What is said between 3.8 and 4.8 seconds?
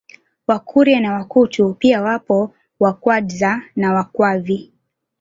Wakwavi